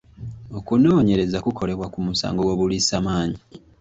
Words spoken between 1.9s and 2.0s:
ku